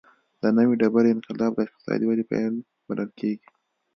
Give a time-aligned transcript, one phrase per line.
[0.41, 2.53] د نوې ډبرې انقلاب د اقتصادي ودې پیل
[2.87, 3.47] بلل کېږي.